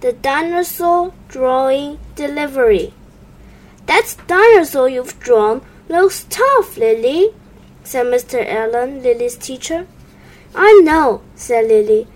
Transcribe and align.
The 0.00 0.14
Dinosaur 0.14 1.12
Drawing 1.28 1.98
Delivery. 2.14 2.94
That 3.84 4.16
dinosaur 4.26 4.88
you've 4.88 5.20
drawn 5.20 5.60
looks 5.90 6.24
tough, 6.30 6.78
Lily, 6.78 7.34
said 7.84 8.06
Mr. 8.06 8.42
Allen, 8.46 9.02
Lily's 9.02 9.36
teacher. 9.36 9.86
I 10.54 10.80
know, 10.82 11.20
said 11.34 11.66
Lily. 11.66 12.06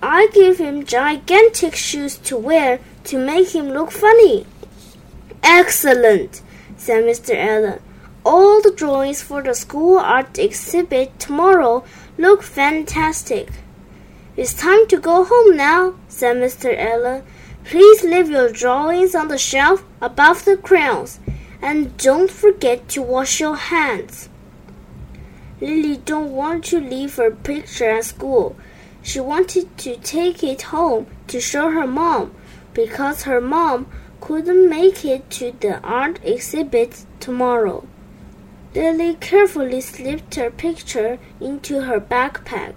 I 0.00 0.28
gave 0.28 0.58
him 0.58 0.84
gigantic 0.84 1.74
shoes 1.74 2.16
to 2.18 2.36
wear 2.36 2.78
to 3.04 3.18
make 3.18 3.52
him 3.52 3.70
look 3.70 3.90
funny. 3.90 4.46
Excellent, 5.42 6.40
said 6.76 7.02
Mr. 7.02 7.34
Allen. 7.34 7.80
All 8.24 8.62
the 8.62 8.70
drawings 8.70 9.22
for 9.22 9.42
the 9.42 9.54
school 9.54 9.98
art 9.98 10.38
exhibit 10.38 11.18
tomorrow 11.18 11.82
look 12.16 12.44
fantastic. 12.44 13.48
It's 14.38 14.54
time 14.54 14.86
to 14.86 15.00
go 15.00 15.24
home 15.24 15.56
now, 15.56 15.94
said 16.06 16.36
Mr. 16.36 16.72
Allen. 16.78 17.24
Please 17.64 18.04
leave 18.04 18.30
your 18.30 18.48
drawings 18.52 19.16
on 19.16 19.26
the 19.26 19.36
shelf 19.36 19.82
above 20.00 20.44
the 20.44 20.56
crayons, 20.56 21.18
and 21.60 21.96
don't 21.96 22.30
forget 22.30 22.88
to 22.90 23.02
wash 23.02 23.40
your 23.40 23.56
hands. 23.56 24.28
Lily 25.60 25.96
don't 25.96 26.30
want 26.30 26.64
to 26.66 26.78
leave 26.78 27.16
her 27.16 27.32
picture 27.32 27.90
at 27.90 28.04
school. 28.04 28.54
She 29.02 29.18
wanted 29.18 29.76
to 29.78 29.96
take 29.96 30.44
it 30.44 30.70
home 30.70 31.08
to 31.26 31.40
show 31.40 31.72
her 31.72 31.88
mom 31.88 32.32
because 32.74 33.24
her 33.24 33.40
mom 33.40 33.88
couldn't 34.20 34.70
make 34.70 35.04
it 35.04 35.28
to 35.30 35.50
the 35.50 35.80
art 35.80 36.20
exhibit 36.22 37.04
tomorrow. 37.18 37.84
Lily 38.72 39.16
carefully 39.16 39.80
slipped 39.80 40.36
her 40.36 40.52
picture 40.52 41.18
into 41.40 41.80
her 41.80 41.98
backpack. 41.98 42.74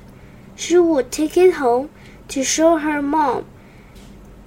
She 0.55 0.77
would 0.77 1.11
take 1.11 1.37
it 1.37 1.55
home 1.55 1.89
to 2.29 2.43
show 2.43 2.77
her 2.77 3.01
mom 3.01 3.45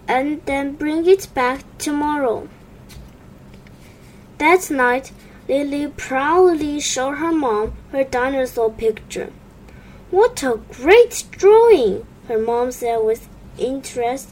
and 0.07 0.45
then 0.47 0.75
bring 0.75 1.07
it 1.07 1.29
back 1.35 1.63
tomorrow. 1.79 2.49
That 4.39 4.71
night, 4.71 5.13
Lily 5.49 5.89
proudly 5.89 6.81
showed 6.81 7.17
her 7.17 7.33
mom 7.33 7.75
her 7.93 8.05
dinosaur 8.05 8.71
picture. 8.71 9.31
What 10.11 10.43
a 10.43 10.61
great 10.73 11.25
drawing! 11.31 12.07
her 12.29 12.39
mom 12.39 12.73
said 12.73 12.99
with 12.99 13.29
interest. 13.59 14.31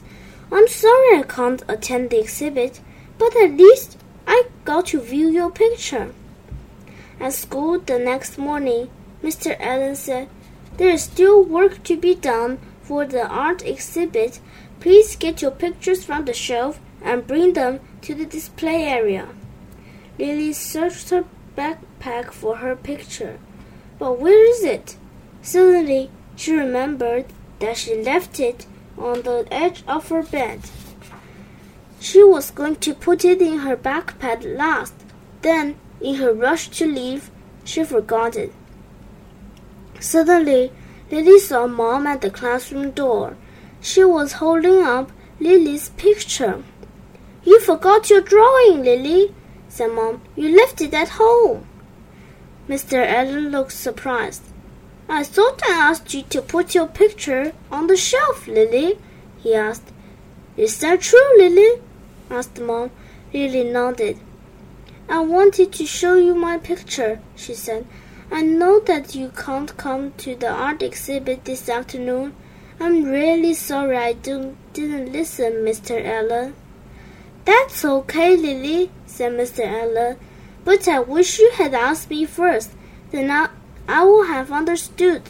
I'm 0.51 0.67
sorry 0.67 1.17
I 1.17 1.23
can't 1.23 1.63
attend 1.67 2.09
the 2.09 2.19
exhibit, 2.19 2.79
but 3.17 3.35
at 3.35 3.51
least 3.51 3.97
I 4.27 4.45
got 4.65 4.87
to 4.87 4.99
view 4.99 5.29
your 5.29 5.51
picture. 5.51 6.13
At 7.19 7.33
school 7.33 7.79
the 7.79 7.99
next 7.99 8.37
morning, 8.37 8.89
Mr. 9.23 9.55
Allen 9.59 9.95
said, 9.95 10.29
There 10.77 10.89
is 10.89 11.03
still 11.03 11.43
work 11.43 11.83
to 11.83 11.95
be 11.95 12.15
done 12.15 12.59
for 12.81 13.05
the 13.05 13.27
art 13.27 13.63
exhibit. 13.63 14.39
Please 14.79 15.15
get 15.15 15.41
your 15.41 15.51
pictures 15.51 16.03
from 16.03 16.25
the 16.25 16.33
shelf 16.33 16.79
and 17.01 17.27
bring 17.27 17.53
them 17.53 17.79
to 18.01 18.15
the 18.15 18.25
display 18.25 18.83
area. 18.83 19.27
Lily 20.17 20.53
searched 20.53 21.09
her 21.09 21.25
backpack 21.55 22.31
for 22.31 22.57
her 22.57 22.75
picture. 22.75 23.39
But 23.99 24.19
where 24.19 24.49
is 24.49 24.63
it? 24.63 24.95
Suddenly, 25.41 26.09
she 26.35 26.53
remembered 26.53 27.25
that 27.59 27.77
she 27.77 28.01
left 28.01 28.39
it 28.39 28.65
on 28.97 29.21
the 29.21 29.47
edge 29.51 29.83
of 29.87 30.09
her 30.09 30.23
bed. 30.23 30.61
She 31.99 32.23
was 32.23 32.51
going 32.51 32.77
to 32.77 32.93
put 32.93 33.23
it 33.23 33.41
in 33.41 33.59
her 33.59 33.77
backpack 33.77 34.43
last. 34.57 34.93
Then 35.41 35.75
in 36.01 36.15
her 36.15 36.33
rush 36.33 36.67
to 36.69 36.85
leave, 36.85 37.29
she 37.63 37.83
forgot 37.83 38.35
it. 38.35 38.53
Suddenly, 40.03 40.69
Lily 41.09 41.39
saw 41.39 41.65
Mom 41.65 42.07
at 42.07 42.19
the 42.19 42.29
classroom 42.29 42.91
door. 42.91 43.37
She 43.79 44.03
was 44.03 44.33
holding 44.33 44.83
up 44.83 45.13
Lily's 45.39 45.91
picture. 45.91 46.61
You 47.45 47.61
forgot 47.61 48.09
your 48.09 48.19
drawing, 48.19 48.83
Lily, 48.83 49.33
said 49.69 49.91
Mom. 49.91 50.21
You 50.35 50.57
left 50.57 50.81
it 50.81 50.93
at 50.93 51.17
home. 51.21 51.65
Mr. 52.67 53.07
Allen 53.07 53.49
looked 53.49 53.71
surprised. 53.71 54.43
I 55.07 55.23
thought 55.23 55.61
I 55.65 55.71
asked 55.71 56.13
you 56.13 56.23
to 56.23 56.41
put 56.41 56.75
your 56.75 56.87
picture 56.87 57.53
on 57.71 57.87
the 57.87 57.95
shelf, 57.95 58.45
Lily, 58.45 58.99
he 59.41 59.55
asked. 59.55 59.93
Is 60.57 60.77
that 60.79 60.99
true, 60.99 61.37
Lily? 61.37 61.81
asked 62.29 62.59
Mom. 62.59 62.91
Lily 63.33 63.63
nodded. 63.63 64.19
I 65.07 65.19
wanted 65.19 65.71
to 65.71 65.85
show 65.85 66.15
you 66.15 66.35
my 66.35 66.57
picture, 66.57 67.21
she 67.37 67.53
said. 67.53 67.87
I 68.33 68.41
know 68.41 68.79
that 68.79 69.13
you 69.13 69.29
can't 69.29 69.77
come 69.77 70.13
to 70.13 70.33
the 70.35 70.49
art 70.49 70.81
exhibit 70.81 71.45
this 71.45 71.69
afternoon. 71.69 72.33
I'm 72.79 73.03
really 73.03 73.53
sorry 73.53 73.95
I 73.95 74.13
don't, 74.13 74.57
didn't 74.73 75.13
listen, 75.13 75.63
Mr. 75.63 76.03
Allen. 76.03 76.55
That's 77.45 77.85
okay, 77.85 78.35
Lily, 78.35 78.89
said 79.05 79.33
Mr. 79.33 79.63
Allen. 79.63 80.17
But 80.65 80.87
I 80.87 80.99
wish 81.01 81.37
you 81.37 81.51
had 81.51 81.75
asked 81.75 82.09
me 82.09 82.25
first. 82.25 82.71
Then 83.11 83.29
I, 83.29 83.49
I 83.87 84.03
would 84.03 84.27
have 84.29 84.51
understood. 84.51 85.29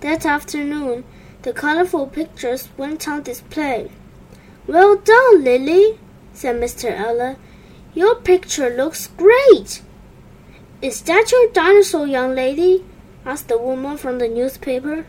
That 0.00 0.24
afternoon, 0.24 1.04
the 1.42 1.52
colorful 1.52 2.06
pictures 2.06 2.70
went 2.78 3.06
on 3.06 3.22
display. 3.22 3.90
Well 4.66 4.96
done, 4.96 5.44
Lily, 5.44 5.98
said 6.32 6.56
Mr. 6.56 6.90
Allen. 6.90 7.36
Your 7.92 8.14
picture 8.14 8.74
looks 8.74 9.08
great. 9.08 9.82
Is 10.82 11.00
that 11.02 11.30
your 11.30 11.48
dinosaur, 11.52 12.08
young 12.08 12.34
lady? 12.34 12.84
asked 13.24 13.46
the 13.46 13.56
woman 13.56 13.96
from 13.96 14.18
the 14.18 14.26
newspaper. 14.26 15.06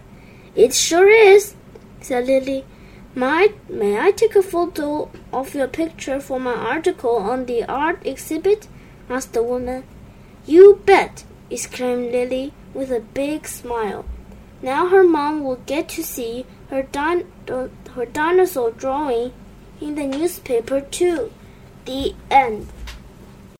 It 0.56 0.72
sure 0.72 1.10
is, 1.10 1.56
said 2.00 2.28
Lily. 2.28 2.64
May, 3.16 3.54
may 3.68 4.00
I 4.00 4.12
take 4.12 4.36
a 4.36 4.44
photo 4.44 5.10
of 5.32 5.56
your 5.56 5.68
picture 5.68 6.20
for 6.20 6.40
my 6.40 6.54
article 6.54 7.16
on 7.16 7.48
the 7.48 7.64
art 7.64 8.06
exhibit? 8.06 8.68
asked 9.10 9.34
the 9.34 9.42
woman. 9.42 9.84
You 10.46 10.80
bet, 10.86 11.24
exclaimed 11.50 12.12
Lily 12.12 12.54
with 12.76 12.92
a 12.92 13.00
big 13.00 13.48
smile. 13.48 14.06
Now 14.62 14.90
her 14.90 15.04
mom 15.04 15.44
will 15.44 15.62
get 15.66 15.90
to 15.90 16.04
see 16.04 16.46
her, 16.70 16.84
din- 16.84 17.26
her 17.48 18.06
dinosaur 18.06 18.70
drawing 18.70 19.34
in 19.82 19.96
the 19.96 20.06
newspaper 20.06 20.82
too. 20.82 21.32
The 21.86 22.14
end. 22.30 22.68